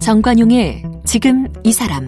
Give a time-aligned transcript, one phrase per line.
[0.00, 2.06] 정관용의 지금 이 사람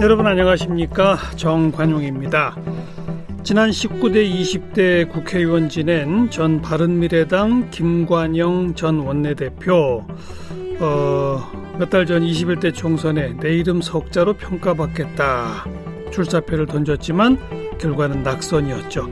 [0.00, 2.54] 여러분 안녕하십니까 정관용입니다.
[3.42, 10.04] 지난 19대 20대 국회의원 지낸 전 바른미래당 김관영 전 원내대표
[10.80, 15.66] 어, 몇 달 전 21대 총선에 내 이름 석자로 평가받겠다
[16.12, 17.38] 출사표를 던졌지만
[17.78, 19.10] 결과는 낙선이었죠.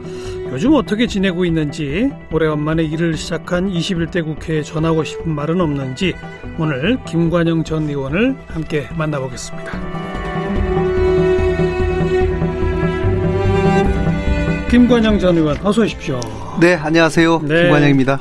[0.53, 6.15] 요즘 어떻게 지내고 있는지 오래간만에 일을 시작한 21대 국회에 전하고 싶은 말은 없는지
[6.59, 9.73] 오늘 김관영 전 의원을 함께 만나보겠습니다.
[14.71, 16.21] 김관영 전 의원 어서 오십시오.
[16.61, 17.41] 네, 안녕하세요.
[17.45, 17.63] 네.
[17.65, 18.21] 김관영입니다.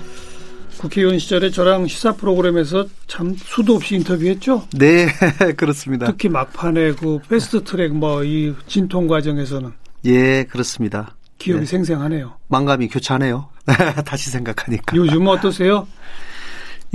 [0.82, 4.68] 국회의원 시절에 저랑 시사 프로그램에서 참 수도 없이 인터뷰했죠?
[4.74, 5.06] 네,
[5.56, 6.08] 그렇습니다.
[6.08, 9.72] 특히 막판에 그 패스트 트랙 뭐 이 진통 과정에서는
[10.06, 11.16] 예, 그렇습니다.
[11.38, 11.66] 기억이 네.
[11.68, 12.34] 생생하네요.
[12.48, 13.48] 망감이 교차하네요.
[14.06, 14.96] 다시 생각하니까.
[14.96, 15.88] 요즘은 어떠세요?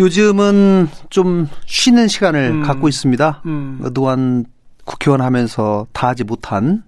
[0.00, 2.62] 요즘은 좀 쉬는 시간을 음.
[2.62, 3.42] 갖고 있습니다.
[3.46, 3.78] 음.
[3.82, 4.44] 그동안
[4.84, 6.82] 국회의원 하면서 다 하지 못한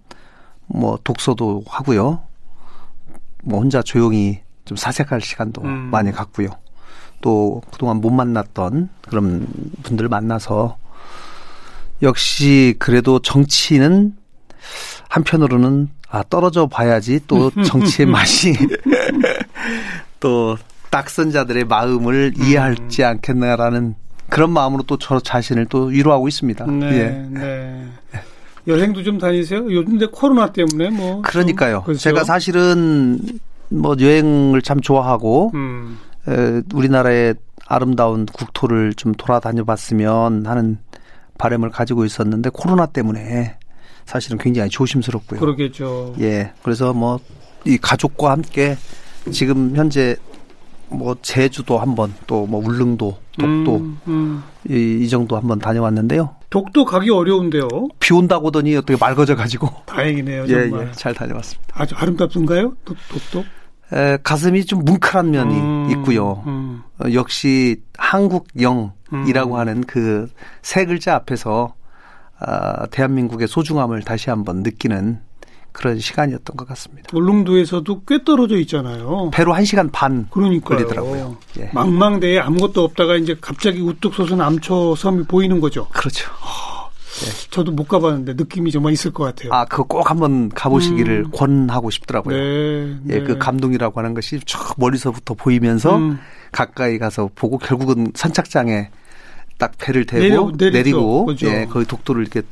[0.66, 2.22] 뭐 독서도 하고요.
[3.44, 5.90] 뭐 혼자 조용히 좀 사색할 시간도 음.
[5.92, 6.48] 많이 갖고요.
[7.20, 9.46] 또 그동안 못 만났던 그런
[9.82, 10.76] 분들을 만나서
[12.02, 14.14] 역시 그래도 정치는
[15.08, 18.54] 한편으로는 아 떨어져 봐야지 또 정치의 맛이
[20.20, 20.56] 또
[20.90, 23.94] 딱선자들의 마음을 이해할지 않겠나라는
[24.30, 26.66] 그런 마음으로 또 저 자신을 또 위로하고 있습니다.
[26.66, 27.28] 네, 예.
[27.30, 27.84] 네.
[28.66, 29.64] 여행도 좀 다니세요?
[29.70, 31.82] 요즘 근데 코로나 때문에 뭐 그러니까요.
[31.82, 32.00] 그렇죠?
[32.00, 33.18] 제가 사실은
[33.70, 35.98] 뭐 여행을 참 좋아하고 음.
[36.28, 37.34] 에, 우리나라의
[37.66, 40.78] 아름다운 국토를 좀 돌아다녀 봤으면 하는
[41.38, 43.56] 바람을 가지고 있었는데 코로나 때문에
[44.06, 45.40] 사실은 굉장히 조심스럽고요.
[45.40, 46.14] 그러겠죠.
[46.20, 46.52] 예.
[46.62, 47.18] 그래서 뭐
[47.64, 48.76] 이 가족과 함께
[49.30, 50.16] 지금 현재
[50.88, 54.42] 뭐 제주도 한번 또 뭐 울릉도 독도 음, 음.
[54.70, 56.34] 이, 이 정도 한번 다녀왔는데요.
[56.50, 57.68] 독도 가기 어려운데요.
[58.00, 60.46] 비 온다고 더니 어떻게 맑아져 가지고 다행이네요.
[60.48, 60.86] 정말.
[60.86, 61.74] 예, 예, 잘 다녀왔습니다.
[61.74, 62.74] 아주 아름답던가요?
[62.86, 63.44] 독, 독도?
[63.92, 66.42] 에, 가슴이 좀 뭉클한 면이 음, 있고요.
[66.46, 66.82] 음.
[67.00, 69.58] 어, 역시 한국영이라고 음.
[69.58, 70.28] 하는 그
[70.62, 71.74] 세 글자 앞에서
[72.40, 75.20] 아, 대한민국의 소중함을 다시 한번 느끼는
[75.72, 77.08] 그런 시간이었던 것 같습니다.
[77.12, 79.30] 울릉도에서도 꽤 떨어져 있잖아요.
[79.32, 80.78] 배로 1시간 반 그러니까요.
[80.78, 81.36] 걸리더라고요.
[81.58, 81.70] 예.
[81.72, 85.88] 망망대해 아무것도 없다가 이제 갑자기 우뚝 솟은 암초 섬이 보이는 거죠.
[85.88, 86.28] 그렇죠.
[87.18, 87.48] 네.
[87.50, 89.52] 저도 못 가봤는데 느낌이 정말 있을 것 같아요.
[89.52, 91.30] 아, 그거 꼭 한번 가보시기를 음.
[91.32, 92.36] 권하고 싶더라고요.
[92.36, 93.22] 네, 예, 네.
[93.22, 96.18] 그 감동이라고 하는 것이 쭉 멀리서부터 보이면서 음.
[96.52, 98.90] 가까이 가서 보고 결국은 선착장에
[99.58, 101.48] 딱 배를 대고 내려, 내리고 그렇죠.
[101.48, 102.42] 예, 거의 독도를 이렇게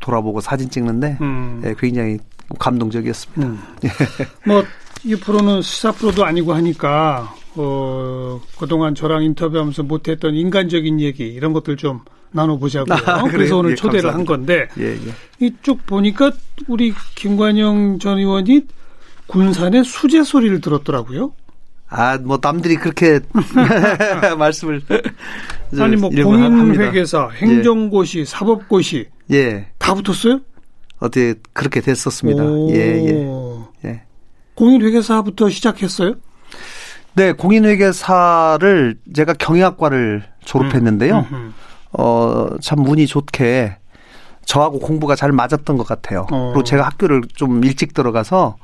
[0.00, 1.62] 돌아보고 사진 찍는데 음.
[1.64, 2.18] 예, 굉장히
[2.58, 3.46] 감동적이었습니다.
[3.46, 3.58] 음.
[4.46, 11.76] 뭐이 프로는 시사 프로도 아니고 하니까 어, 그동안 저랑 인터뷰하면서 못했던 인간적인 얘기 이런 것들
[11.76, 12.00] 좀
[12.32, 12.98] 나눠보자고요.
[13.06, 14.18] 아, 그래서 오늘 예, 초대를 감사합니다.
[14.18, 15.46] 한 건데 예, 예.
[15.46, 16.32] 이쪽 보니까
[16.68, 18.66] 우리 김관영 전 의원이
[19.26, 21.32] 군산의 수제 소리를 들었더라고요.
[21.88, 23.20] 아, 뭐 남들이 그렇게
[24.38, 24.82] 말씀을
[25.78, 27.46] 아니 뭐 공인회계사, 예.
[27.46, 29.68] 행정고시, 사법고시 예.
[29.78, 30.40] 다 붙었어요?
[30.98, 32.42] 어떻게 그렇게 됐었습니다.
[32.70, 33.28] 예, 예.
[33.84, 34.02] 예.
[34.54, 36.14] 공인회계사부터 시작했어요?
[37.14, 41.18] 네, 공인회계사를 제가 경영학과를 졸업했는데요.
[41.18, 41.54] 음, 음, 음.
[41.92, 43.76] 어, 참 운이 좋게
[44.44, 46.26] 저하고 공부가 잘 맞았던 것 같아요.
[46.32, 46.50] 어.
[46.52, 48.56] 그리고 제가 학교를 좀 일찍 들어가서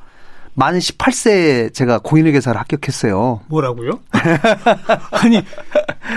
[0.55, 3.43] 만 18세에 제가 공인회계사를 합격했어요.
[3.47, 4.01] 뭐라고요?
[5.13, 5.41] 아니,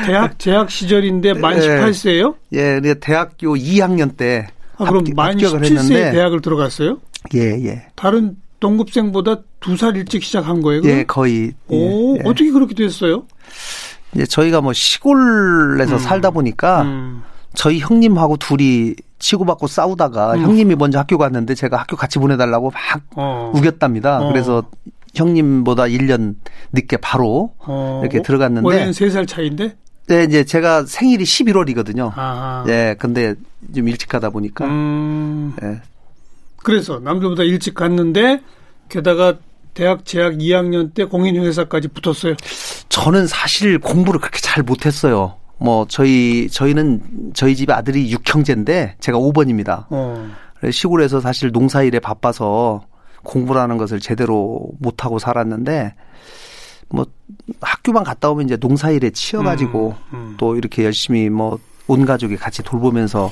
[0.08, 2.36] 대학, 재학 시절인데 만 18세예요?
[2.54, 6.98] 예, 네, 대학교 2학년 때 아, 그럼 합, 만 17세에 대학을 들어갔어요?
[7.36, 7.86] 예, 예.
[7.96, 10.82] 다른 동급생보다 두 살 일찍 시작한 거예요?
[10.82, 10.98] 그럼?
[10.98, 11.52] 예, 거의.
[11.68, 12.22] 오, 예.
[12.26, 13.26] 어떻게 그렇게 됐어요?
[14.14, 16.00] 이제 저희가 뭐 시골에서 음.
[16.00, 17.24] 살다 보니까 음.
[17.54, 20.42] 저희 형님하고 둘이 치고받고 싸우다가 음.
[20.42, 23.52] 형님이 먼저 학교 갔는데 제가 학교 같이 보내달라고 막 어.
[23.56, 24.20] 우겼답니다.
[24.22, 24.32] 어.
[24.32, 24.64] 그래서
[25.16, 26.36] 형님보다 1년
[26.72, 28.02] 늦게 바로 어.
[28.04, 28.66] 이렇게 들어갔는데.
[28.66, 29.76] 원래는 3살 차인데?
[30.08, 32.12] 네, 이제 제가 생일이 11월이거든요.
[32.16, 32.66] 아하.
[32.68, 33.36] 예, 근데
[33.74, 34.66] 좀 일찍 가다 보니까.
[34.66, 35.54] 음.
[35.64, 35.82] 예.
[36.58, 38.42] 그래서 남들보다 일찍 갔는데
[38.90, 39.38] 게다가
[39.74, 42.36] 대학 재학 2학년 때 공인회사까지 붙었어요.
[42.90, 45.38] 저는 사실 공부를 그렇게 잘 못했어요.
[45.58, 49.86] 뭐 저희 저희는 저희 집 아들이 6형제인데 제가 5번입니다.
[49.90, 50.32] 어.
[50.70, 52.86] 시골에서 사실 농사일에 바빠서
[53.24, 55.94] 공부라는 것을 제대로 못 하고 살았는데
[56.90, 57.06] 뭐
[57.62, 60.36] 학교만 갔다 오면 이제 농사일에 치여가지고 음, 음.
[60.38, 61.60] 또 이렇게 열심히 뭐
[61.92, 63.32] 온 가족이 같이 돌보면서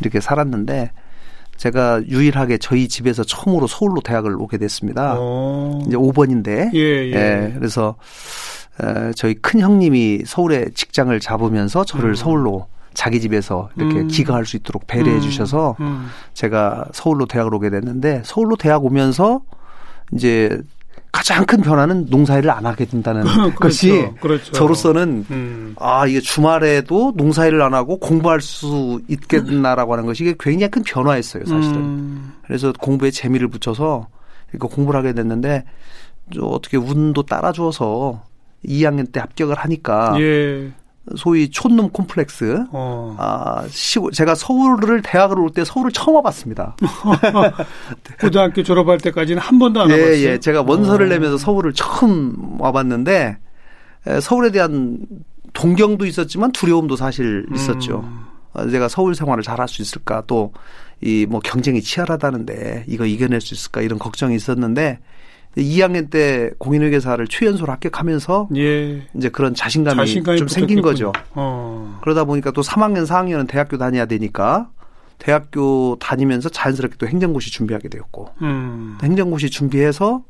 [0.00, 0.90] 이렇게 살았는데
[1.60, 5.16] 제가 유일하게 저희 집에서 처음으로 서울로 대학을 오게 됐습니다.
[5.18, 5.18] 오.
[5.20, 5.84] 어.
[5.86, 6.72] 이제 5번인데.
[6.72, 7.12] 예, 예.
[7.12, 7.96] 예 그래서
[8.82, 12.14] 에, 저희 큰 형님이 서울에 직장을 잡으면서 저를 음.
[12.14, 14.08] 서울로 자기 집에서 이렇게 음.
[14.08, 15.20] 기가할 수 있도록 배려해 음.
[15.20, 16.08] 주셔서 음.
[16.32, 19.42] 제가 서울로 대학을 오게 됐는데 서울로 대학 오면서
[20.14, 20.62] 이제
[21.12, 23.22] 가장 큰 변화는 농사일을 안 하게 된다는
[23.54, 23.54] 그렇죠.
[23.56, 24.52] 것이 그렇죠.
[24.52, 25.74] 저로서는 음.
[25.78, 31.44] 아 이게 주말에도 농사일을 안 하고 공부할 수 있겠나라고 하는 것이 이게 굉장히 큰 변화였어요
[31.44, 31.76] 사실은.
[31.76, 32.32] 음.
[32.44, 34.06] 그래서 공부에 재미를 붙여서
[34.54, 35.64] 이거 공부를 하게 됐는데
[36.40, 38.24] 어떻게 운도 따라주어서
[38.64, 40.70] 2학년 때 합격을 하니까 예.
[41.16, 42.64] 소위 촌놈 콤플렉스.
[42.72, 43.16] 어.
[43.18, 46.76] 아, 시골, 제가 서울을 대학을 올 때 서울을 처음 와봤습니다.
[48.20, 50.28] 고등학교 졸업할 때까지는 한 번도 안 예, 와봤어요.
[50.28, 51.08] 예, 제가 원서를 어.
[51.08, 53.38] 내면서 서울을 처음 와봤는데
[54.22, 54.98] 서울에 대한
[55.52, 58.00] 동경도 있었지만 두려움도 사실 있었죠.
[58.04, 58.24] 음.
[58.52, 60.52] 아, 제가 서울 생활을 잘 할 수 있을까 또
[61.02, 64.98] 이 뭐 경쟁이 치열하다는데 이거 이겨낼 수 있을까 이런 걱정이 있었는데
[65.56, 69.06] 2학년 때 공인회계사를 최연소로 합격하면서 예.
[69.16, 71.12] 이제 그런 자신감이, 자신감이 좀 생긴 거죠.
[71.34, 71.98] 어.
[72.02, 74.70] 그러다 보니까 또 3학년, 4학년은 대학교 다녀야 되니까
[75.18, 78.96] 대학교 다니면서 자연스럽게 또 행정고시 준비하게 되었고 음.
[79.02, 80.22] 행정고시 준비해서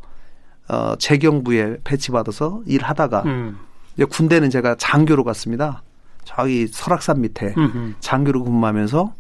[0.69, 3.59] 어, 재경부에 배치받아서 일하다가 음.
[3.95, 5.83] 이제 군대는 제가 장교로 갔습니다.
[6.25, 7.95] 저기 설악산 밑에 음흠.
[8.01, 9.13] 장교로 근무하면서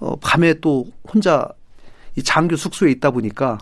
[0.00, 1.48] 어, 밤에 또 혼자
[2.16, 3.58] 이 장교 숙소에 있다 보니까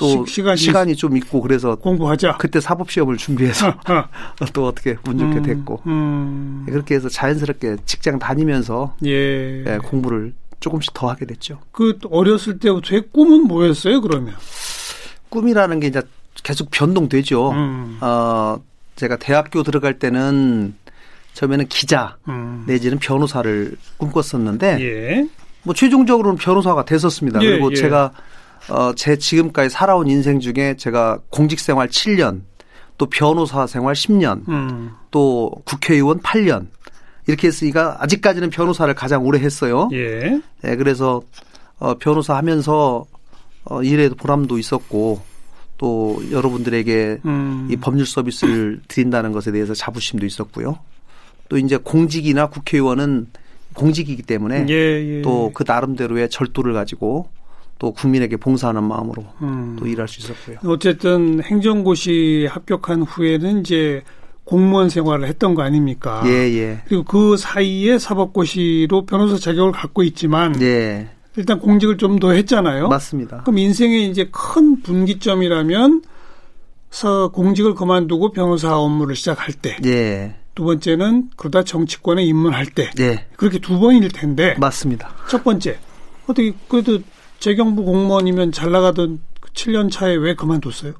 [0.00, 2.38] 또 시, 간이 시간이 좀 있고 그래서 공부하자.
[2.38, 3.74] 그때 사법 시험을 준비해서 어,
[4.40, 4.46] 어.
[4.54, 6.64] 또 어떻게 운 좋게 음, 됐고 음.
[6.66, 9.64] 그렇게 해서 자연스럽게 직장 다니면서 예.
[9.66, 11.58] 예, 공부를 조금씩 더 하게 됐죠.
[11.70, 14.00] 그 어렸을 때부터의 꿈은 뭐였어요?
[14.00, 14.34] 그러면
[15.28, 16.02] 꿈이라는 게 이제
[16.42, 17.50] 계속 변동되죠.
[17.50, 17.98] 음.
[18.00, 18.58] 어,
[18.96, 20.74] 제가 대학교 들어갈 때는
[21.34, 22.64] 처음에는 기자 음.
[22.66, 25.28] 내지는 변호사를 꿈꿨었는데 예.
[25.62, 27.42] 뭐 최종적으로는 변호사가 됐었습니다.
[27.42, 27.76] 예, 그리고 예.
[27.76, 28.12] 제가
[28.68, 32.42] 어, 제 지금까지 살아온 인생 중에 제가 공직 생활 7년,
[32.98, 34.90] 또 변호사 생활 10년, 음.
[35.10, 36.66] 또 국회의원 8년
[37.26, 39.88] 이렇게 했으니까 아직까지는 변호사를 가장 오래 했어요.
[39.92, 40.40] 예.
[40.62, 41.22] 네, 그래서
[41.78, 43.06] 어, 변호사 하면서
[43.64, 45.20] 어, 일에도 보람도 있었고
[45.78, 47.68] 또 여러분들에게 음.
[47.70, 50.78] 이 법률 서비스를 드린다는 것에 대해서 자부심도 있었고요.
[51.48, 53.28] 또 이제 공직이나 국회의원은
[53.74, 55.22] 공직이기 때문에 예, 예.
[55.22, 57.30] 또그 나름대로의 절도를 가지고
[57.80, 59.74] 또 국민에게 봉사하는 마음으로 음.
[59.78, 60.58] 또 일할 수 있었고요.
[60.70, 64.02] 어쨌든 행정고시 합격한 후에는 이제
[64.44, 66.22] 공무원 생활을 했던 거 아닙니까?
[66.26, 66.82] 예, 예.
[66.86, 71.08] 그리고 그 사이에 사법고시로 변호사 자격을 갖고 있지만 예.
[71.36, 72.88] 일단 공직을 좀 더 했잖아요.
[72.88, 73.42] 맞습니다.
[73.44, 76.02] 그럼 인생의 이제 큰 분기점이라면
[76.90, 79.76] 서 공직을 그만두고 변호사 업무를 시작할 때.
[79.86, 80.34] 예.
[80.54, 82.90] 두 번째는 그러다 정치권에 입문할 때.
[82.98, 83.26] 예.
[83.36, 84.54] 그렇게 두 번일 텐데.
[84.58, 85.14] 맞습니다.
[85.30, 85.78] 첫 번째.
[86.26, 86.98] 어떻게 그래도
[87.40, 89.20] 재경부 공무원이면 잘 나가던
[89.54, 90.92] 7년 그 차에 왜 그만뒀어요?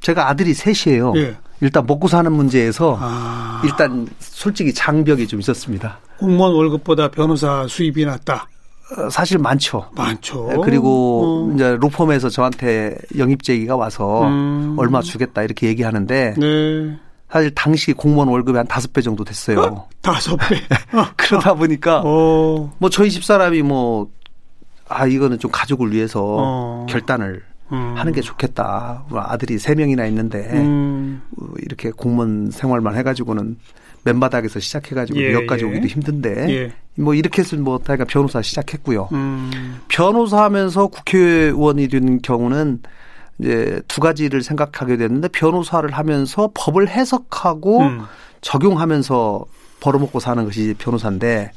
[0.00, 1.12] 제가 아들이 셋이에요.
[1.16, 1.36] 예.
[1.60, 3.62] 일단 먹고 사는 문제에서 아.
[3.64, 5.98] 일단 솔직히 장벽이 좀 있었습니다.
[6.18, 8.48] 공무원 월급보다 변호사 수입이 낮다.
[8.96, 9.90] 어, 사실 많죠.
[9.94, 10.48] 많죠.
[10.50, 11.54] 네, 그리고 어.
[11.54, 14.76] 이제 로펌에서 저한테 영입 제기가 와서 음.
[14.78, 16.98] 얼마 주겠다 이렇게 얘기하는데 네.
[17.30, 19.60] 사실 당시 공무원 월급이 한 다섯 배 정도 됐어요.
[19.60, 19.88] 어?
[20.00, 20.60] 다섯 배.
[21.16, 22.72] 그러다 보니까 어.
[22.78, 24.08] 뭐 저희 집 사람이 뭐
[24.88, 26.86] 아 이거는 좀 가족을 위해서 어.
[26.88, 27.94] 결단을 음.
[27.96, 29.04] 하는 게 좋겠다.
[29.12, 31.22] 아들이 세 명이나 있는데 음.
[31.40, 33.56] 어, 이렇게 공무원 생활만 해가지고는
[34.04, 35.68] 맨바닥에서 시작해가지고 예, 여기까지 예.
[35.68, 36.72] 오기도 힘든데 예.
[36.94, 39.08] 뭐 이렇게 해서 뭐 다가 변호사 시작했고요.
[39.12, 39.80] 음.
[39.88, 42.82] 변호사하면서 국회의원이 된 경우는
[43.40, 48.02] 이제 두 가지를 생각하게 됐는데 변호사를 하면서 법을 해석하고 음.
[48.40, 49.44] 적용하면서
[49.86, 51.52] 벌어먹고 사는 것이 변호사인데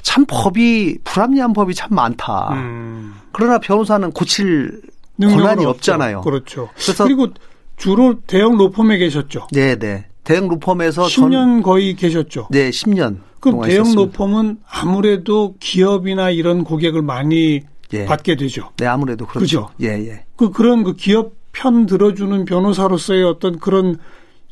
[0.00, 2.54] 참 법이 불합리한 법이 참 많다.
[2.54, 3.14] 음.
[3.32, 4.80] 그러나 변호사는 고칠
[5.20, 6.22] 권한이 없잖아요.
[6.22, 6.70] 그렇죠.
[6.74, 7.28] 그래서 그리고
[7.76, 9.48] 주로 대형 로펌에 계셨죠.
[9.52, 10.06] 네, 네.
[10.24, 12.48] 대형 로펌에서 10년 전, 거의 계셨죠.
[12.50, 13.18] 네, 10년.
[13.40, 14.18] 그럼 대형 있었습니다.
[14.18, 17.60] 로펌은 아무래도 기업이나 이런 고객을 많이
[17.92, 18.06] 예.
[18.06, 18.70] 받게 되죠.
[18.78, 19.66] 네, 아무래도 그렇죠.
[19.66, 19.68] 그죠?
[19.82, 20.24] 예, 예.
[20.36, 23.98] 그 그런 그 기업 편 들어주는 변호사로서의 어떤 그런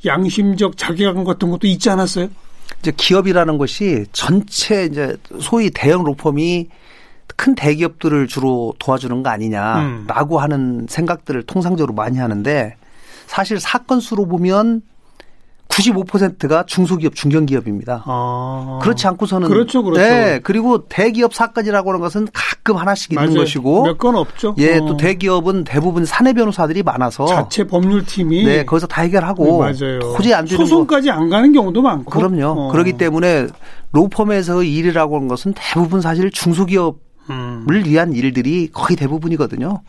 [0.05, 2.29] 양심적 자괴감 같은 것도 있지 않았어요?
[2.81, 6.69] 이제 기업이라는 것이 전체 이제 소위 대형 로펌이
[7.37, 10.43] 큰 대기업들을 주로 도와주는 거 아니냐라고 음.
[10.43, 12.77] 하는 생각들을 통상적으로 많이 하는데
[13.27, 14.83] 사실 사건 수로 보면
[15.75, 18.05] 95%가 중소기업, 중견기업입니다.
[18.07, 18.79] 아.
[18.83, 20.01] 그렇지 않고서는 그렇죠, 그렇죠.
[20.01, 23.39] 네, 그리고 대기업 사건이라고 하는 것은 가끔 하나씩 있는 맞아요.
[23.41, 24.55] 것이고 몇 건 없죠.
[24.59, 24.87] 예, 어.
[24.87, 29.99] 또 대기업은 대부분 사내 변호사들이 많아서 자체 법률팀이 네, 거기서 다 해결하고 네, 맞아요.
[30.01, 31.15] 도저히 안 되는 소송까지 거.
[31.15, 32.47] 안 가는 경우도 많고 그럼요.
[32.61, 32.73] 어.
[32.73, 33.47] 그렇기 때문에
[33.93, 36.99] 로펌에서 일이라고 하는 것은 대부분 사실 중소기업
[37.31, 37.65] 음.
[37.69, 39.81] 위한 일들이 거의 대부분이거든요.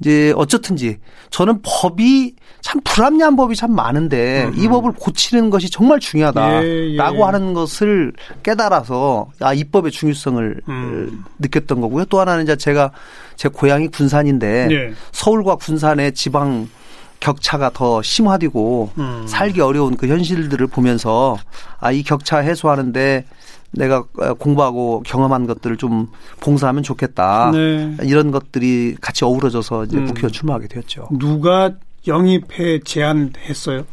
[0.00, 0.98] 이제 어쨌든지
[1.30, 4.54] 저는 법이 참 불합리한 법이 참 많은데 음.
[4.56, 7.22] 이 법을 고치는 것이 정말 중요하다라고 예, 예.
[7.22, 11.24] 하는 것을 깨달아서 아, 이 법의 중요성을 음.
[11.38, 12.06] 느꼈던 거고요.
[12.06, 12.90] 또 하나는 이제 제가
[13.36, 14.94] 제 고향이 군산인데 예.
[15.12, 16.68] 서울과 군산의 지방
[17.20, 19.26] 격차가 더 심화되고 음.
[19.28, 21.36] 살기 어려운 그 현실들을 보면서
[21.78, 23.24] 아, 이 격차 해소하는데
[23.72, 24.02] 내가
[24.38, 26.08] 공부하고 경험한 것들을 좀
[26.40, 27.50] 봉사하면 좋겠다.
[27.52, 27.96] 네.
[28.02, 30.06] 이런 것들이 같이 어우러져서 이제 음.
[30.06, 31.08] 국회의원 출마하게 되었죠.
[31.18, 31.72] 누가
[32.06, 33.84] 영입해 제안했어요?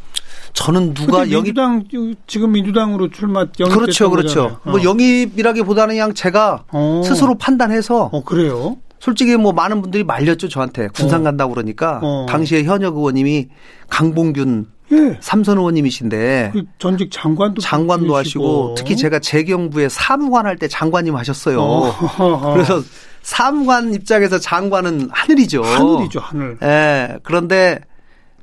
[0.52, 1.84] 저는 누가 영입 민주당
[2.26, 4.58] 지금 민주당으로 출마 영입 그렇죠, 그렇죠.
[4.64, 4.70] 어.
[4.70, 7.02] 뭐 영입이라기보다는 그냥 제가 어.
[7.04, 8.76] 스스로 판단해서 어 그래요?
[8.98, 11.24] 솔직히 뭐 많은 분들이 말렸죠 저한테 군산 어.
[11.24, 12.26] 간다고 그러니까 어.
[12.28, 13.48] 당시에 현역 의원님이
[13.88, 15.18] 강봉균 예.
[15.20, 21.60] 삼선 의원님이신데 그 전직 장관도 장관도 하시고 특히 제가 재경부에 사무관 할 때 장관님 하셨어요.
[21.60, 22.52] 어.
[22.54, 22.82] 그래서
[23.22, 25.62] 사무관 입장에서 장관은 하늘이죠.
[25.62, 26.56] 하늘이죠, 하늘.
[26.62, 27.18] 예.
[27.22, 27.80] 그런데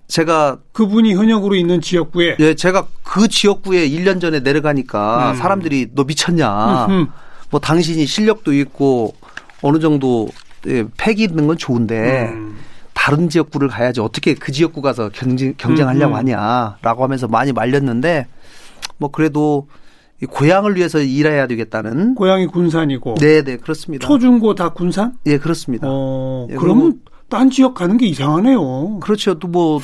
[0.07, 5.35] 제가 그분이 현역으로 있는 지역구에 예, 제가 그 지역구에 1년 전에 내려가니까 음.
[5.37, 6.85] 사람들이 너 미쳤냐.
[6.85, 7.07] 음흠.
[7.49, 9.15] 뭐 당신이 실력도 있고
[9.63, 10.29] 어느 정도
[10.67, 12.44] 예, 패기 있는 건 좋은데 음.
[13.05, 16.17] 다른 지역구를 가야지 어떻게 그 지역구 가서 경쟁, 경쟁하려고 음, 음.
[16.17, 18.25] 하냐라고 하면서 많이 말렸는데
[18.97, 19.67] 뭐 그래도
[20.24, 25.85] 이 고향을 위해서 일해야 되겠다는 고향이 군산이고 네네 네, 그렇습니다 초중고 다 군산 예 그렇습니다
[25.88, 29.81] 어, 예, 그러면 딴 지역 가는 게 이상하네요 그렇죠 또 뭐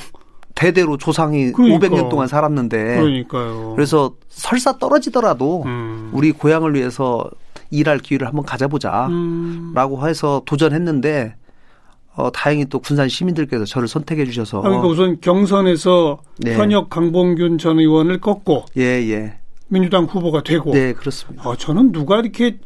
[0.55, 1.87] 대대로 조상이 그러니까.
[1.87, 6.09] 500년 동안 살았는데 그러니까요 그래서 설사 떨어지더라도 음.
[6.11, 7.29] 우리 고향을 위해서
[7.69, 9.73] 일할 기회를 한번 가져보자라고 음.
[10.07, 11.35] 해서 도전했는데
[12.15, 14.59] 어, 다행히 또 군산 시민들께서 저를 선택해 주셔서.
[14.59, 16.55] 아, 그러니까 우선 경선에서 네.
[16.55, 18.65] 현역 강봉균 전 의원을 꺾고.
[18.77, 19.33] 예, 예.
[19.69, 20.71] 민주당 후보가 되고.
[20.73, 21.47] 네, 그렇습니다.
[21.47, 22.57] 어, 저는 누가 이렇게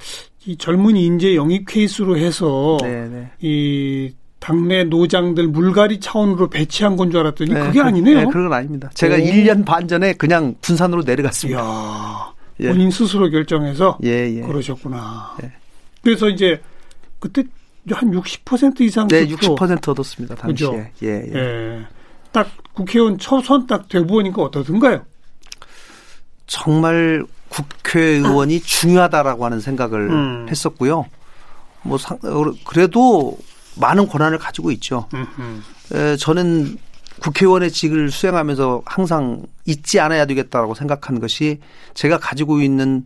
[0.47, 2.77] 이 젊은 인재 영입 케이스로 해서.
[2.81, 3.31] 네, 네.
[3.39, 8.17] 이 당내 노장들 물갈이 차원으로 배치한 건 줄 알았더니 네, 그게 아니네요.
[8.19, 8.89] 네, 그건 아닙니다.
[8.93, 9.17] 제가 오.
[9.17, 11.59] 1년 반 전에 그냥 군산으로 내려갔습니다.
[11.59, 12.67] 이야, 예.
[12.69, 14.41] 본인 스스로 결정해서 예, 예.
[14.41, 15.35] 그러셨구나.
[15.43, 15.51] 예.
[16.03, 16.61] 그래서 이제
[17.19, 17.43] 그때
[17.91, 19.55] 한 60% 이상 네, 투표.
[19.55, 20.35] 60% 얻었습니다.
[20.35, 20.67] 당시에.
[20.67, 20.85] 그죠?
[21.03, 21.35] 예, 예.
[21.35, 21.87] 예.
[22.31, 25.05] 딱 국회의원 초선 딱 되보니까 어떠든가요?
[26.47, 30.47] 정말 국회의원이 중요하다라고 하는 생각을 음.
[30.49, 31.05] 했었고요.
[31.83, 32.17] 뭐 상,
[32.65, 33.37] 그래도
[33.79, 35.07] 많은 권한을 가지고 있죠.
[35.93, 36.77] 에, 저는
[37.21, 41.59] 국회의원의 직을 수행하면서 항상 잊지 않아야 되겠다라고 생각한 것이
[41.93, 43.05] 제가 가지고 있는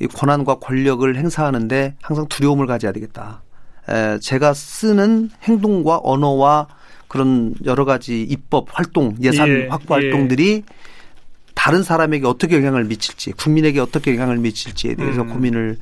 [0.00, 3.42] 이 권한과 권력을 행사하는데 항상 두려움을 가져야 되겠다.
[4.20, 6.68] 제가 쓰는 행동과 언어와
[7.08, 10.62] 그런 여러 가지 입법 활동, 예산 예, 확보 활동들이 예.
[11.54, 15.28] 다른 사람에게 어떻게 영향을 미칠지, 국민에게 어떻게 영향을 미칠지에 대해서 음.
[15.28, 15.78] 고민을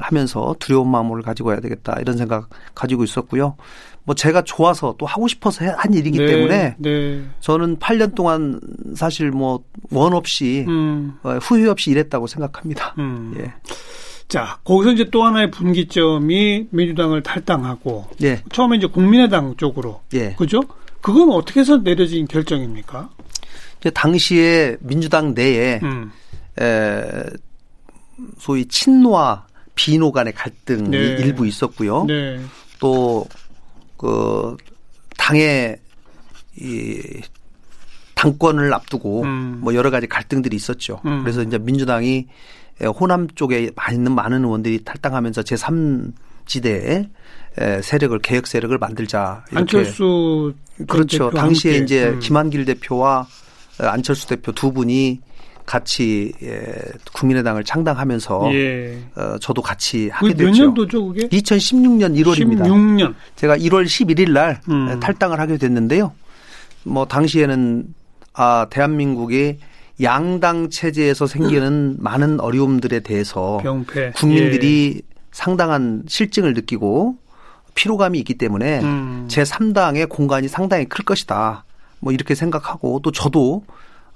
[0.00, 3.56] 하면서 두려운 마음을 가지고 해야 되겠다 이런 생각 가지고 있었고요.
[4.04, 7.22] 뭐 제가 좋아서 또 하고 싶어서 한 일이기 네, 때문에 네.
[7.40, 8.60] 저는 8년 동안
[8.94, 11.18] 사실 뭐 원 없이 음.
[11.22, 12.94] 어, 후회 없이 일했다고 생각합니다.
[12.98, 13.34] 음.
[13.38, 13.52] 예.
[14.30, 18.42] 자, 거기서 이제 또 하나의 분기점이 민주당을 탈당하고 예.
[18.52, 20.34] 처음에 이제 국민의당 쪽으로 예.
[20.36, 20.62] 그죠?
[21.00, 23.10] 그건 어떻게 해서 내려진 결정입니까?
[23.92, 26.12] 당시에 민주당 내에 음.
[26.60, 27.02] 에,
[28.38, 30.96] 소위 친노와 비노 간의 갈등이 네.
[30.98, 32.04] 일부 있었고요.
[32.04, 32.40] 네.
[32.78, 34.56] 또그
[35.16, 35.80] 당의
[36.56, 37.20] 이
[38.14, 39.58] 당권을 앞두고 음.
[39.62, 41.00] 뭐 여러 가지 갈등들이 있었죠.
[41.04, 41.22] 음.
[41.22, 42.26] 그래서 이제 민주당이 예,
[42.88, 46.12] 호남 쪽에 있는 많은 의원들이 탈당하면서 제3
[46.46, 47.08] 지대에
[47.82, 50.54] 세력을 개혁 세력을 만들자 이렇게 안철수
[50.88, 51.30] 그렇죠.
[51.30, 51.84] 당시에 함께.
[51.84, 52.20] 이제 음.
[52.20, 53.26] 김한길 대표와
[53.78, 55.20] 안철수 대표 두 분이
[55.66, 56.74] 같이 예,
[57.12, 58.98] 국민의당을 창당하면서 예.
[59.14, 60.44] 어, 저도 같이 하게 됐죠.
[60.44, 61.28] 몇 년도죠, 그게?
[61.28, 62.64] 2016년 1월입니다.
[62.64, 63.14] 16년.
[63.36, 64.98] 제가 1월 11일 날 음.
[64.98, 66.12] 탈당을 하게 됐는데요.
[66.82, 67.84] 뭐 당시에는
[68.32, 69.58] 아 대한민국의
[70.02, 74.12] 양당 체제에서 생기는 많은 어려움들에 대해서 병폐.
[74.12, 75.02] 국민들이 예.
[75.32, 77.16] 상당한 실증을 느끼고
[77.74, 79.26] 피로감이 있기 때문에 음.
[79.28, 81.64] 제 3당의 공간이 상당히 클 것이다.
[82.00, 83.64] 뭐 이렇게 생각하고 또 저도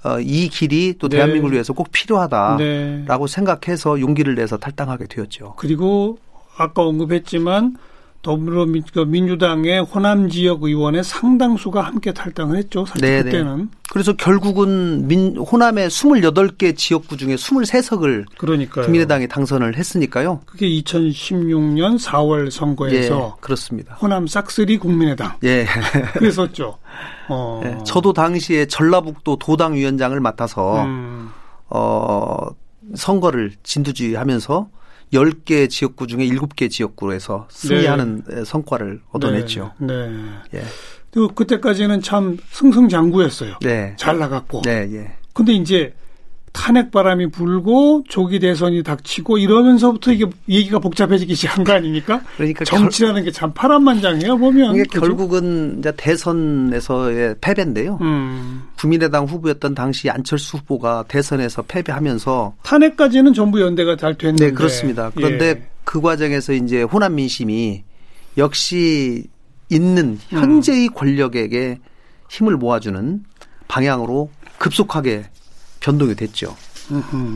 [0.03, 1.17] 어, 이 길이 또 네.
[1.17, 3.05] 대한민국을 위해서 꼭 필요하다라고 네.
[3.27, 5.55] 생각해서 용기를 내서 탈당하게 되었죠.
[5.57, 6.19] 그리고
[6.57, 7.77] 아까 언급했지만
[8.25, 12.83] 더불어민주당의 호남 지역 의원의 상당수가 함께 탈당을 했죠.
[12.83, 13.23] 사실 네네.
[13.23, 13.69] 그때는.
[13.91, 18.85] 그래서 결국은 민, 호남의 28개 지역구 중에 23석을 그러니까요.
[18.85, 20.41] 국민의당이 당선을 했으니까요.
[20.47, 23.93] 그게 2016년 4월 선거에서 예, 그렇습니다.
[23.95, 25.33] 호남 싹쓸이 국민의당.
[25.43, 25.67] 예.
[26.17, 26.79] 그랬었죠.
[27.29, 27.61] 어.
[27.63, 31.29] 예, 저도 당시에 전라북도 도당 위원장을 맡아서 음.
[31.69, 32.37] 어
[32.95, 34.67] 선거를 진두지휘하면서
[35.13, 38.43] 10개 지역구 중에 7개 지역구로 해서 승리하는 네.
[38.45, 39.73] 성과를 얻어냈죠.
[39.79, 40.09] 네.
[40.09, 40.23] 네.
[40.55, 40.63] 예.
[41.11, 43.55] 그 그때까지는 참 승승장구였어요.
[43.61, 43.95] 네.
[43.97, 44.61] 잘 나갔고.
[44.63, 45.15] 네, 예.
[45.33, 45.93] 근데 이제
[46.55, 52.21] 탄핵 바람이 불고 조기 대선이 닥치고 이러면서부터 이게 얘기가 복잡해지기 시작한 거 아닙니까?
[52.37, 54.75] 그러니까 정치라는 게 참 파란만장해요 보면.
[54.75, 57.97] 이게 결국은 이제 대선에서의 패배인데요.
[58.01, 58.63] 음.
[58.79, 64.45] 국민의당 후보였던 당시 안철수 후보가 대선에서 패배하면서 탄핵까지는 전부 연대가 잘 됐는데.
[64.47, 65.11] 네, 그렇습니다.
[65.13, 65.67] 그런데 예.
[65.83, 67.83] 그 과정에서 이제 호남 민심이
[68.37, 69.25] 역시
[69.69, 70.93] 있는 현재의 음.
[70.93, 71.79] 권력에게
[72.29, 73.23] 힘을 모아주는
[73.67, 75.25] 방향으로 급속하게
[75.85, 76.55] 변동이 됐죠.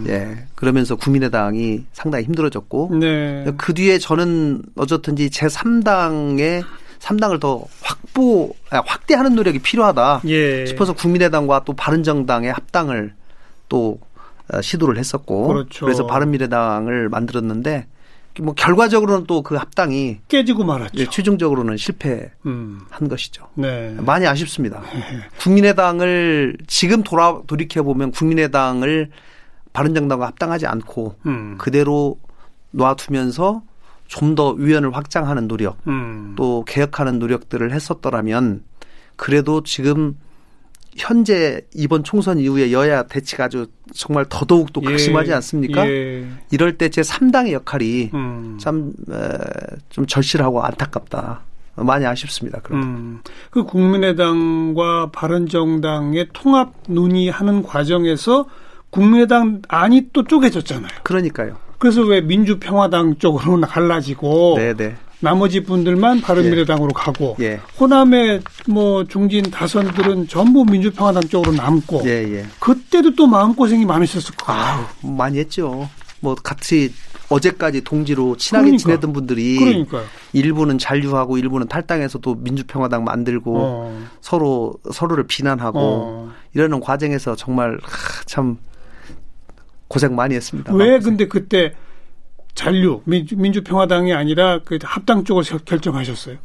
[0.08, 0.46] 예.
[0.56, 3.46] 그러면서 국민의당이 상당히 힘들어졌고 네.
[3.58, 6.64] 그 뒤에 저는 어쨌든지 제 3당의
[7.00, 10.66] 3당을 더 확보 아, 확대하는 노력이 필요하다 예.
[10.66, 13.14] 싶어서 국민의당과 또 바른정당의 합당을
[13.70, 14.00] 또
[14.52, 15.86] 어, 시도를 했었고 그렇죠.
[15.86, 17.86] 그래서 바른미래당을 만들었는데
[18.42, 21.00] 뭐 결과적으로는 또 그 합당이 깨지고 말았죠.
[21.00, 22.80] 예, 최종적으로는 실패한 음.
[23.10, 23.48] 것이죠.
[23.56, 23.96] 네.
[24.00, 24.82] 많이 아쉽습니다.
[24.82, 25.22] 네.
[25.42, 29.10] 국민의당을 지금 돌아 돌이켜 보면 국민의당을
[29.74, 31.58] 바른정당과 합당하지 않고 음.
[31.58, 32.18] 그대로
[32.72, 33.64] 놔두면서
[34.08, 36.34] 좀 더 위원을 확장하는 노력, 음.
[36.36, 38.64] 또 개혁하는 노력들을 했었더라면
[39.16, 40.18] 그래도 지금
[41.00, 45.36] 현재 이번 총선 이후에 여야 대치가 아주 정말 더더욱 또 극심하지 예.
[45.36, 45.90] 않습니까?
[45.90, 46.26] 예.
[46.52, 48.58] 이럴 때 제 3당의 역할이 음.
[48.60, 51.42] 참좀 절실하고 안타깝다.
[51.76, 52.60] 많이 아쉽습니다.
[52.62, 53.20] 그런 음.
[53.52, 58.48] 그 국민의당과 바른정당의 통합 논의하는 과정에서
[58.90, 60.90] 국민의당 안이 또 쪼개졌잖아요.
[61.04, 61.56] 그러니까요.
[61.78, 64.96] 그래서 왜 민주평화당 쪽으로 갈라지고 네네.
[65.20, 65.30] 네.
[65.30, 66.94] 나머지 분들만 바른미래당으로 예.
[66.94, 67.60] 가고 예.
[67.80, 72.46] 호남의 뭐 중진 다선들은 전부 민주평화당 쪽으로 남고 예, 예.
[72.60, 74.62] 그때도 또 마음고생이 많으셨을 거예요.
[74.62, 75.90] 아, 많이 했죠.
[76.22, 76.94] 뭐 같이
[77.30, 78.82] 어제까지 동지로 친하게 그러니까.
[78.82, 80.04] 지내던 분들이 그러니까요.
[80.34, 84.08] 일부는 잔류하고 일부는 탈당해서 또 민주평화당 만들고 어.
[84.22, 86.32] 서로 서로를 비난하고 어.
[86.54, 87.78] 이러는 과정에서 정말
[88.26, 88.58] 참
[89.88, 90.74] 고생 많이 했습니다.
[90.74, 91.00] 왜.
[91.00, 91.74] 근데 그때
[92.60, 96.36] 잔류 민주, 민주 평화당이 아니라 그 합당 쪽을 결정하셨어요?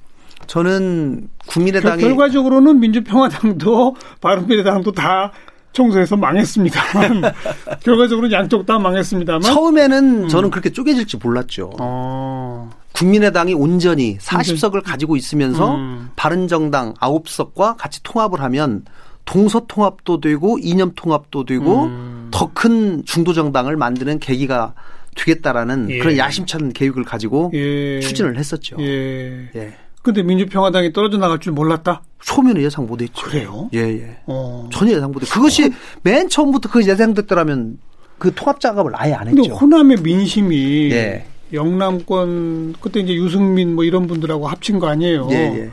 [0.47, 5.33] 저는 국민의당이 결, 과적으로는 민주평화당도 바른미래당도 다
[5.73, 7.23] 총선에서 망했습니다만
[7.83, 10.29] 결과적으로 양쪽 다 망했습니다만 처음에는 음.
[10.29, 11.73] 저는 그렇게 쪼개질지 몰랐죠.
[11.81, 12.71] 어.
[12.93, 16.11] 국민의당이 온전히 40석을 가지고 있으면서 음.
[16.15, 18.85] 바른정당 9석과 같이 통합을 하면
[19.25, 22.29] 동서통합도 되고 이념통합도 되고 음.
[22.31, 24.75] 더큰 중도정당을 만드는 계기가
[25.15, 25.99] 되겠다라는 예.
[25.99, 28.01] 그런 야심찬 계획을 가지고 예.
[28.01, 28.77] 추진을 했었죠.
[28.81, 29.49] 예.
[29.55, 29.75] 예.
[30.03, 32.03] 근데 민주평화당이 떨어져 나갈 줄 몰랐다?
[32.21, 33.25] 초면에 예상 못 했죠.
[33.25, 33.71] 그래요?
[33.73, 34.17] 예, 예.
[34.27, 34.69] 어.
[34.71, 35.33] 전혀 예상 못 했죠.
[35.33, 35.71] 그것이 어.
[36.03, 37.79] 맨 처음부터 그 예상됐더라면
[38.19, 39.43] 그 통합 작업을 아예 안 했죠.
[39.43, 41.25] 근데 호남의 민심이 예.
[41.53, 45.29] 영남권 그때 이제 유승민 뭐 이런 분들하고 합친 거 아니에요.
[45.31, 45.71] 예, 예.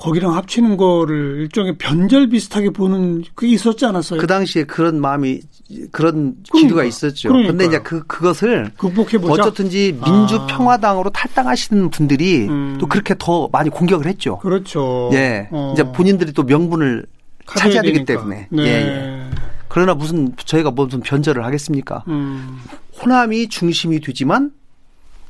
[0.00, 4.18] 거기랑 합치는 거를 일종의 변절 비슷하게 보는 그게 있었지 않았어요?
[4.18, 5.40] 그 당시에 그런 마음이
[5.92, 7.28] 그런 그러니까, 기류가 있었죠.
[7.28, 9.42] 그런데 이제 그 그것을 극복해 보자.
[9.42, 11.12] 어쨌든지 민주평화당으로 아.
[11.12, 12.78] 탈당하시는 분들이 음.
[12.80, 14.38] 또 그렇게 더 많이 공격을 했죠.
[14.38, 15.10] 그렇죠.
[15.12, 15.48] 예.
[15.52, 15.74] 어.
[15.74, 17.04] 이제 본인들이 또 명분을
[17.58, 18.48] 차지해야 되기 때문에.
[18.50, 18.62] 네.
[18.62, 19.30] 예, 예.
[19.68, 22.04] 그러나 무슨 저희가 무슨 변절을 하겠습니까?
[22.08, 22.58] 음.
[23.02, 24.52] 호남이 중심이 되지만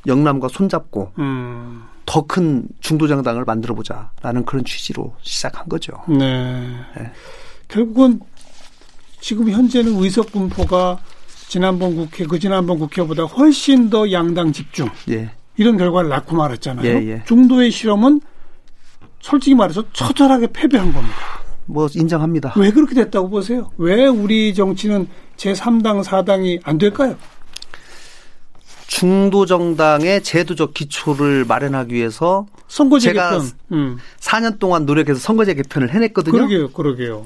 [0.07, 1.83] 영남과 손잡고 음.
[2.11, 5.93] 더 큰 중도정당을 만들어 보자라는 그런 취지로 시작한 거죠.
[6.09, 6.67] 네.
[6.97, 7.11] 네.
[7.69, 8.19] 결국은
[9.21, 10.99] 지금 현재는 의석 분포가
[11.47, 14.89] 지난번 국회, 그 지난번 국회보다 훨씬 더 양당 집중.
[15.09, 15.31] 예.
[15.55, 16.85] 이런 결과를 낳고 말았잖아요.
[16.85, 17.23] 예, 예.
[17.25, 18.19] 중도의 실험은
[19.21, 21.15] 솔직히 말해서 처절하게 패배한 겁니다.
[21.65, 22.55] 뭐 인정합니다.
[22.57, 23.71] 왜 그렇게 됐다고 보세요?
[23.77, 27.15] 왜 우리 정치는 제3당, 4당이 안 될까요?
[28.91, 33.49] 중도 정당의 제도적 기초를 마련하기 위해서 선거제 제가 개편.
[33.71, 33.97] 음.
[34.19, 36.33] 4년 동안 노력해서 선거제 개편을 해냈거든요.
[36.33, 37.25] 그러게요, 그러게요.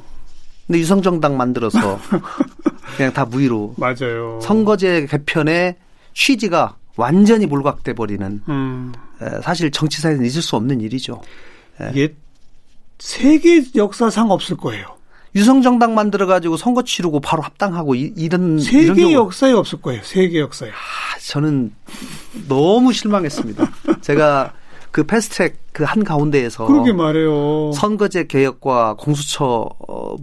[0.67, 1.99] 근데 유성 정당 만들어서
[2.95, 3.73] 그냥 다 무위로.
[3.77, 4.39] 맞아요.
[4.43, 5.77] 선거제 개편의
[6.13, 8.93] 취지가 완전히 몰각돼 버리는 음.
[9.41, 11.19] 사실 정치사에는 있을 수 없는 일이죠.
[11.91, 12.13] 이게
[12.99, 14.85] 세계 역사상 없을 거예요.
[15.35, 20.01] 유성정당 만들어 가지고 선거 치르고 바로 합당하고 이, 런 세계 이런 역사에 없을 거예요.
[20.03, 20.69] 세계 역사에.
[20.69, 21.73] 아, 저는
[22.47, 23.69] 너무 실망했습니다.
[24.01, 24.53] 제가
[24.91, 27.73] 그 패스트트랙 그 한 가운데에서 그러게 말해요.
[27.73, 29.69] 선거제 개혁과 공수처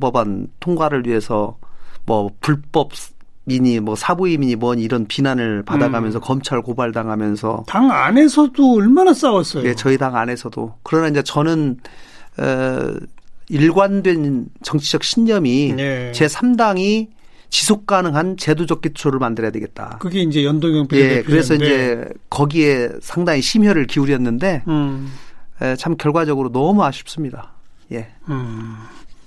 [0.01, 1.59] 법안 통과를 위해서
[2.07, 2.93] 뭐 불법
[3.45, 6.23] 미니 뭐 사부임이니 뭔 이런 비난을 받아가면서 음.
[6.23, 9.65] 검찰 고발당하면서 당 안에서도 얼마나 싸웠어요.
[9.69, 11.77] 예, 저희 당 안에서도 그러나 이제 저는
[12.39, 12.95] 어
[13.53, 16.13] 일관된 정치적 신념이 네.
[16.13, 17.09] 제 3당이
[17.51, 19.99] 지속 가능한 제도적 기초를 만들어야 되겠다.
[20.01, 25.13] 그게 이제 연동형 비례 예, 그래서 이제 거기에 상당히 심혈을 기울였는데 음.
[25.61, 27.53] 에, 참 결과적으로 너무 아쉽습니다.
[27.93, 28.09] 예.
[28.31, 28.75] 음.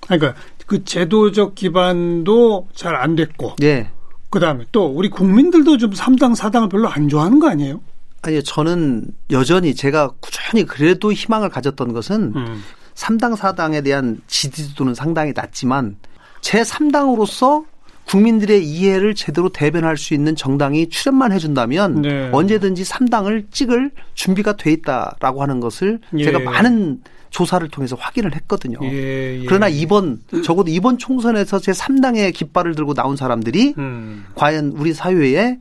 [0.02, 0.34] 그러니까
[0.66, 3.58] 그 제도적 기반도 잘 안 됐고.
[3.62, 3.90] 예.
[4.32, 7.80] 그다음에 또 우리 국민들도 좀 3당 4당을 별로 안 좋아하는 거 아니에요?
[8.24, 12.64] 아니 저는 여전히 제가 꾸준히 그래도 희망을 가졌던 것은 음.
[12.96, 15.98] 3당 4당에 대한 지지도는 상당히 낮지만
[16.42, 17.66] 제 3당으로서
[18.06, 22.30] 국민들의 이해를 제대로 대변할 수 있는 정당이 출연만 해준다면 네.
[22.32, 26.24] 언제든지 3당을 찍을 준비가 돼 있다라고 하는 것을 예.
[26.24, 28.78] 제가 많은 조사를 통해서 확인을 했거든요.
[28.84, 29.46] 예, 예.
[29.46, 34.26] 그러나 이번 적어도 이번 총선에서 제 3당의 깃발을 들고 나온 사람들이 음.
[34.36, 35.60] 과연 우리 사회의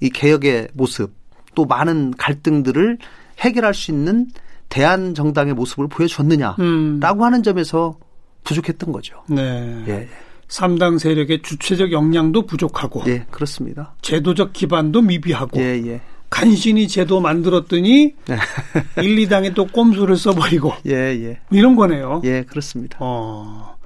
[0.00, 1.12] 이 개혁의 모습
[1.54, 2.98] 또 많은 갈등들을
[3.40, 4.28] 해결할 수 있는
[4.68, 7.00] 대한 정당의 모습을 보여줬느냐라고 음.
[7.02, 7.98] 하는 점에서
[8.44, 9.22] 부족했던 거죠.
[9.28, 9.84] 네.
[9.88, 10.08] 예.
[10.48, 13.02] 3당 세력의 주체적 역량도 부족하고.
[13.08, 13.94] 예, 그렇습니다.
[14.02, 15.60] 제도적 기반도 미비하고.
[15.60, 16.00] 예, 예.
[16.30, 18.14] 간신히 제도 만들었더니
[18.98, 20.72] 1, 2당에 또 꼼수를 써버리고.
[20.86, 21.40] 예, 예.
[21.50, 22.22] 이런 거네요.
[22.24, 22.98] 예, 그렇습니다.
[23.00, 23.76] 어.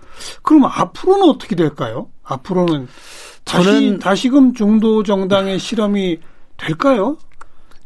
[0.42, 2.08] 그럼 앞으로는 어떻게 될까요?
[2.24, 2.88] 앞으로는
[3.44, 6.18] 다시, 저는 다시금 중도 정당의 실험이
[6.58, 7.16] 될까요?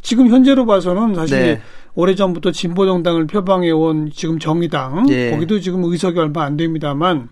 [0.02, 1.62] 지금 현재로 봐서는 사실 네.
[1.94, 5.30] 오래전부터 진보정당을 표방해온 지금 정의당 예.
[5.30, 7.28] 거기도 지금 의석이 얼마 안 됩니다만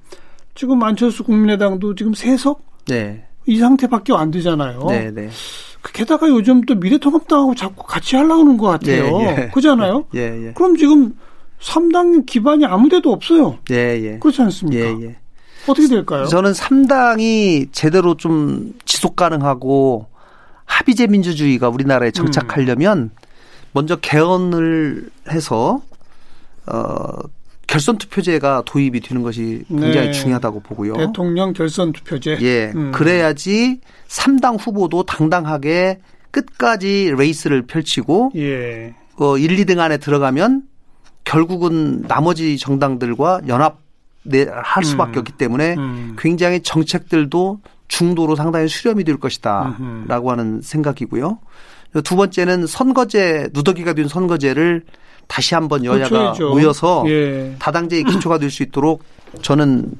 [0.54, 3.24] 지금 안철수 국민의당도 지금 세석 네.
[3.46, 4.86] 이 상태밖에 안 되잖아요.
[4.88, 5.28] 네, 네.
[5.80, 9.18] 그 게다가 요즘 또 미래통합당하고 자꾸 같이 하려고 하는 것 같아요.
[9.20, 9.50] 예, 예.
[9.52, 10.04] 그잖아요.
[10.14, 10.52] 예, 예.
[10.52, 11.16] 그럼 지금
[11.60, 13.58] 3당 기반이 아무 데도 없어요.
[13.70, 14.18] 예, 예.
[14.20, 15.16] 그렇지 않습니까?
[15.66, 16.26] 어떻게 될까요?
[16.26, 20.06] 저는 3당이 제대로 좀 지속 가능하고
[20.64, 23.10] 합의제 민주주의가 우리나라에 정착하려면 음.
[23.72, 25.82] 먼저 개헌을 해서
[26.66, 27.12] 어
[27.66, 30.12] 결선 투표제가 도입이 되는 것이 굉장히 네.
[30.12, 30.94] 중요하다고 보고요.
[30.94, 32.38] 대통령 결선 투표제.
[32.42, 32.72] 예.
[32.74, 32.92] 음.
[32.92, 38.94] 그래야지 3당 후보도 당당하게 끝까지 레이스를 펼치고 예.
[39.16, 40.64] 어 1, 2등 안에 들어가면
[41.24, 43.80] 결국은 나머지 정당들과 연합
[44.50, 45.20] 할 수밖에 음.
[45.20, 46.16] 없기 때문에 음.
[46.18, 51.38] 굉장히 정책들도 중도로 상당히 수렴이 될 것이다라고 하는 생각이고요.
[52.04, 54.82] 두 번째는 선거제 누더기가 된 선거제를
[55.28, 56.48] 다시 한번 여야가 그렇죠.
[56.50, 57.54] 모여서 예.
[57.58, 59.02] 다당제의 기초가 될 수 있도록
[59.40, 59.90] 저는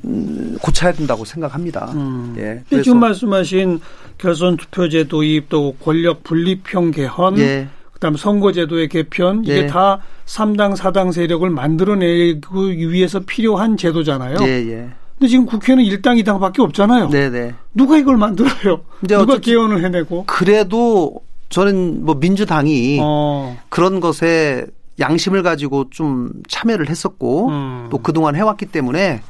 [0.60, 1.90] 고쳐야 된다고 생각합니다.
[1.94, 2.34] 음.
[2.38, 2.62] 예.
[2.82, 3.80] 지금 말씀하신
[4.18, 7.68] 결선 투표제 도입 또 권력 분립형 개헌 예.
[7.92, 9.66] 그다음 선거제도의 개편 이게 예.
[9.66, 14.36] 다 3당 4당 세력을 만들어내기 위해서 필요한 제도잖아요.
[14.42, 14.88] 예, 예.
[15.18, 17.08] 근데 지금 국회는 1당 2당밖에 없잖아요.
[17.08, 17.30] 네네.
[17.30, 17.54] 네.
[17.74, 18.80] 누가 이걸 만들어요?
[19.02, 20.24] 누가 개헌을 해내고?
[20.26, 21.20] 그래도
[21.52, 23.56] 저는 뭐 민주당이 어.
[23.68, 24.66] 그런 것에
[24.98, 27.88] 양심을 가지고 좀 참여를 했었고 음.
[27.90, 29.22] 또 그동안 해왔기 때문에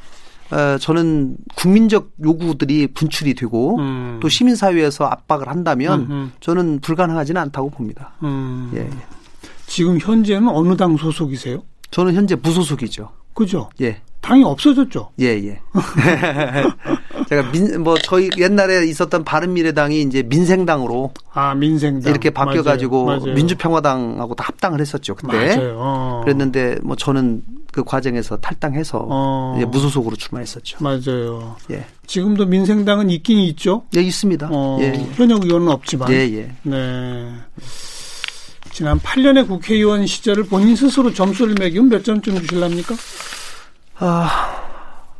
[0.52, 4.18] 어, 저는 국민적 요구들이 분출이 되고 음.
[4.22, 6.30] 또 시민사회에서 압박을 한다면 음흠.
[6.40, 8.12] 저는 불가능하지는 않다고 봅니다.
[8.22, 8.70] 음.
[8.74, 8.88] 예.
[9.66, 11.62] 지금 현재는 어느 당 소속이세요?
[11.90, 13.11] 저는 현재 무소속이죠.
[13.35, 13.70] 그죠?
[13.80, 14.00] 예.
[14.22, 15.11] 당이 없어졌죠.
[15.20, 15.61] 예, 예.
[17.28, 21.12] 제가 민, 뭐, 저희 옛날에 있었던 바른미래당이 이제 민생당으로.
[21.32, 22.08] 아, 민생당.
[22.08, 23.20] 이렇게 바뀌어 가지고 맞아요.
[23.20, 23.35] 맞아요.
[23.35, 25.16] 민주평화당하고 다 합당을 했었죠.
[25.16, 25.37] 그때.
[25.37, 25.76] 맞아요.
[25.76, 26.20] 어.
[26.24, 29.61] 그랬는데 뭐 저는 그 과정에서 탈당해서 어.
[29.66, 30.78] 무소속으로 출마했었죠.
[30.80, 31.56] 맞아요.
[31.72, 31.85] 예.
[32.06, 33.85] 지금도 민생당은 있긴 있죠.
[33.96, 34.48] 예, 있습니다.
[34.52, 35.08] 어, 예, 예.
[35.14, 36.12] 현역 의원은 없지만.
[36.12, 36.52] 예, 예.
[36.62, 37.28] 네.
[38.70, 42.94] 지난 8년의 국회의원 시절을 본인 스스로 점수를 매기면 몇 점쯤 주실랍니까?
[44.04, 44.28] 아,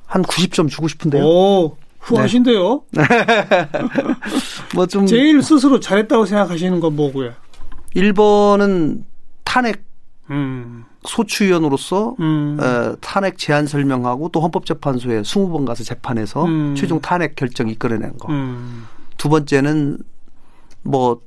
[0.07, 1.25] 한 90점 주고 싶은데요.
[1.25, 2.83] 오, 후하신데요?
[2.91, 3.03] 네.
[4.75, 5.07] 뭐 좀.
[5.07, 7.33] 제일 스스로 잘했다고 생각하시는 건 뭐고요?
[7.95, 9.05] 1번은
[9.45, 9.85] 탄핵
[10.31, 10.85] 음.
[11.05, 12.59] 소추위원으로서 음.
[12.61, 16.75] 어, 탄핵 제안 설명하고 또 헌법재판소에 20번 가서 재판해서 음.
[16.75, 18.33] 최종 탄핵 결정 이끌어낸 거.
[18.33, 18.87] 음.
[19.17, 19.99] 두 번째는
[20.83, 21.21] 뭐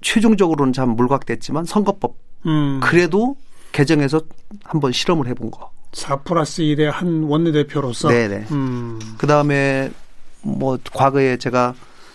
[0.00, 2.80] 최종적으로는 참 물각됐지만 선거법 음.
[2.82, 3.36] 그래도
[3.72, 4.22] 개정해서
[4.64, 5.70] 한번 실험을 해본 거.
[5.92, 8.08] 4 플러스 1의 한 원내대표로서.
[8.08, 8.46] 네네.
[8.50, 8.98] 음.
[9.16, 9.90] 그 다음에
[10.42, 11.74] 뭐 과거에 제가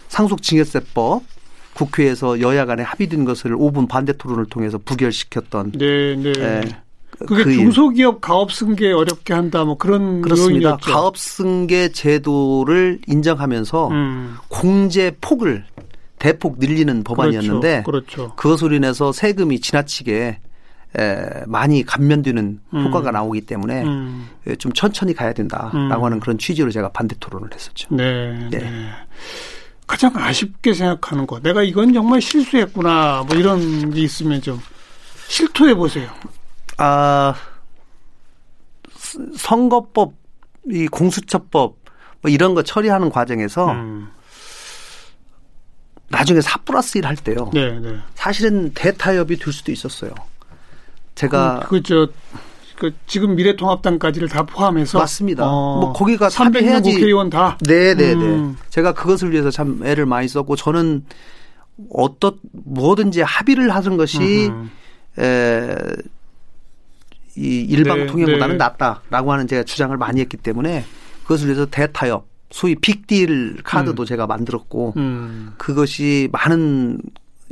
[0.09, 1.23] 상속증여세법
[1.73, 5.71] 국회에서 여야 간에 합의된 것을 5분 반대 토론을 통해서 부결시켰던.
[5.73, 6.33] 네, 네.
[6.37, 6.61] 예,
[7.19, 10.53] 그게 그 중소기업 가업 승계 어렵게 한다 뭐 그런 그렇습니다.
[10.53, 10.91] 요인이었죠.
[10.91, 14.35] 가업 승계 제도를 인정하면서 음.
[14.49, 15.65] 공제 폭을
[16.19, 18.15] 대폭 늘리는 법안이었는데 그렇죠.
[18.15, 18.35] 그렇죠.
[18.35, 20.39] 그것으로 인해서 세금이 지나치게
[20.99, 22.85] 에, 많이 감면되는 음.
[22.85, 24.29] 효과가 나오기 때문에 음.
[24.59, 26.03] 좀 천천히 가야 된다라고 음.
[26.03, 27.87] 하는 그런 취지로 제가 반대 토론을 했었죠.
[27.95, 28.59] 네, 네.
[28.59, 28.89] 네.
[29.87, 31.39] 가장 아쉽게 생각하는 거.
[31.39, 33.25] 내가 이건 정말 실수했구나.
[33.27, 34.59] 뭐 이런 게 있으면 좀
[35.27, 36.09] 실토해 보세요.
[36.77, 37.35] 아,
[39.37, 40.13] 선거법,
[40.71, 41.75] 이 공수처법
[42.21, 44.09] 뭐 이런 거 처리하는 과정에서 음.
[46.07, 47.49] 나중에 4 플러스 1할 때요.
[47.53, 47.97] 네, 네.
[48.15, 50.11] 사실은 대타협이 될 수도 있었어요.
[51.15, 52.13] 제가 그, 그,
[52.77, 55.45] 그 지금 미래통합당까지를 다 포함해서 맞습니다.
[55.45, 57.57] 어, 뭐 거기가 300명 국회의원 다.
[57.61, 58.25] 네, 네, 네.
[58.25, 58.57] 음.
[58.69, 61.05] 제가 그것을 위해서 참 애를 많이 썼고 저는
[61.91, 64.51] 어떤 뭐든지 합의를 하는 것이
[65.19, 65.75] 에,
[67.35, 68.57] 이 일방 네, 통행보다는 네.
[68.57, 70.85] 낫다라고 하는 제가 주장을 많이 했기 때문에
[71.23, 74.05] 그것을 위해서 대타협 소위 빅딜 카드도 음.
[74.05, 75.53] 제가 만들었고 음.
[75.57, 76.99] 그것이 많은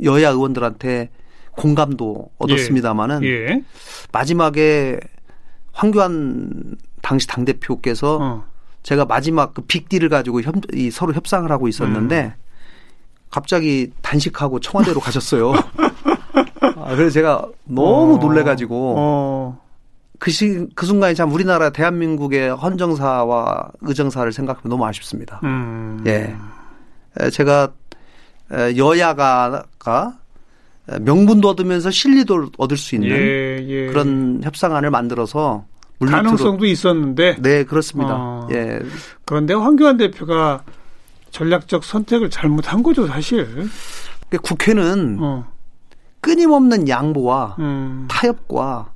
[0.04, 1.10] 여야 의원들한테
[1.56, 3.28] 공감도 얻었습니다마는 예.
[3.28, 3.64] 예.
[4.12, 4.98] 마지막에
[5.72, 8.44] 황교안 당시 당 대표께서 어.
[8.82, 12.42] 제가 마지막 그 빅딜을 가지고 협, 이 서로 협상을 하고 있었는데 음.
[13.30, 15.52] 갑자기 단식하고 청와대로 가셨어요.
[16.76, 18.18] 아, 그래서 제가 너무 어.
[18.18, 19.62] 놀래가지고 어.
[20.18, 25.40] 그, 시, 그 순간에 참 우리나라 대한민국의 헌정사와 의정사를 생각하면 너무 아쉽습니다.
[25.42, 26.02] 음.
[26.06, 26.36] 예.
[27.30, 27.72] 제가
[28.76, 29.64] 여야가
[31.00, 33.86] 명분도 얻으면서 실리도 얻을 수 있는 예, 예.
[33.86, 35.64] 그런 협상안을 만들어서
[36.00, 38.14] 가능성도 있었는데 네 그렇습니다.
[38.16, 38.48] 어.
[38.52, 38.80] 예.
[39.24, 40.64] 그런데 황교안 대표가
[41.30, 43.46] 전략적 선택을 잘못한 거죠 사실.
[44.28, 45.46] 그러니까 국회는 어.
[46.20, 48.06] 끊임없는 양보와 음.
[48.08, 48.92] 타협과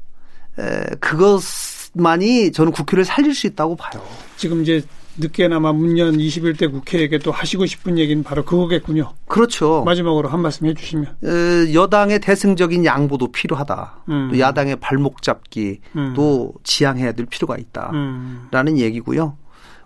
[0.58, 4.02] 에, 그것만이 저는 국회를 살릴 수 있다고 봐요.
[4.36, 4.82] 지금 이제
[5.18, 9.12] 늦게나마 문년 21대 국회에게 또 하시고 싶은 얘기는 바로 그거겠군요.
[9.26, 9.82] 그렇죠.
[9.84, 11.16] 마지막으로 한 말씀 해주시면.
[11.24, 14.02] 에, 여당의 대승적인 양보도 필요하다.
[14.08, 14.28] 음.
[14.30, 16.52] 또 야당의 발목 잡기도 음.
[16.62, 18.78] 지향해야 될 필요가 있다라는 음.
[18.78, 19.36] 얘기고요.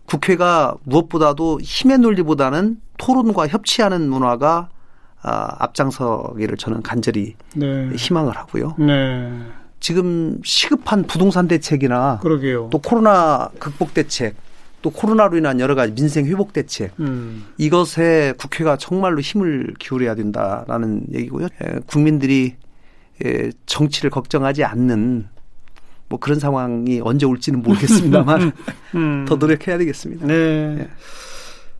[0.06, 4.68] 국회가 무엇보다도 힘의 논리보다는 토론과 협치하는 문화가
[5.22, 7.90] 아, 앞장서기를 저는 간절히 네.
[7.94, 8.74] 희망을 하고요.
[8.78, 9.30] 네.
[9.78, 12.68] 지금 시급한 부동산 대책이나 그러게요.
[12.70, 14.34] 또 코로나 극복 대책
[14.82, 17.44] 또 코로나로 인한 여러 가지 민생 회복 대책 음.
[17.58, 21.48] 이것에 국회가 정말로 힘을 기울여야 된다라는 얘기고요.
[21.64, 22.54] 예, 국민들이
[23.24, 25.28] 예, 정치를 걱정하지 않는
[26.08, 28.52] 뭐 그런 상황이 언제 올지는 모르겠습니다만
[28.96, 29.24] 음.
[29.28, 30.26] 더 노력해야 되겠습니다.
[30.26, 30.34] 네.
[30.80, 30.88] 예.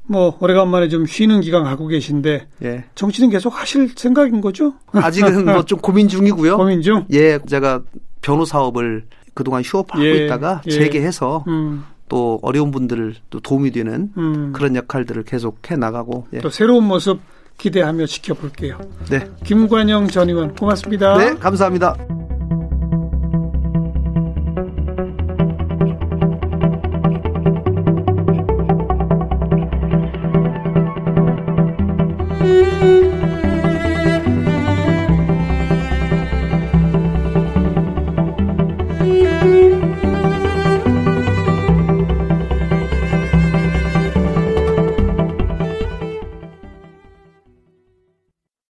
[0.05, 2.85] 뭐 오래간만에 좀 쉬는 기간 갖고 계신데 예.
[2.97, 4.75] 정치는 계속 하실 생각인 거죠?
[4.93, 6.57] 아직은 뭐 좀 고민 중이고요.
[6.59, 7.07] 고민 중?
[7.13, 7.83] 예, 제가
[8.21, 10.27] 변호 사업을 그동안 휴업하고 예.
[10.27, 10.71] 있다가 예.
[10.71, 11.85] 재개해서 음.
[12.11, 14.53] 또 어려운 분들을 또 도움이 되는 음.
[14.53, 16.41] 그런 역할들을 계속 해 나가고 예.
[16.41, 17.21] 또 새로운 모습
[17.57, 18.79] 기대하며 지켜볼게요.
[19.11, 19.27] 네.
[19.45, 21.17] 김관영 전 의원 고맙습니다.
[21.17, 21.97] 네, 감사합니다.